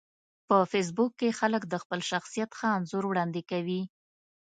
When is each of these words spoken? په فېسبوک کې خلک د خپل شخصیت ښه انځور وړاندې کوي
په 0.47 0.57
فېسبوک 0.71 1.11
کې 1.19 1.37
خلک 1.39 1.63
د 1.67 1.73
خپل 1.83 1.99
شخصیت 2.11 2.49
ښه 2.57 2.67
انځور 2.77 3.03
وړاندې 3.07 3.41
کوي 3.51 3.81